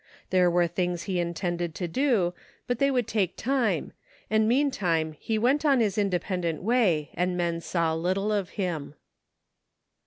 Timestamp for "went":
5.37-5.63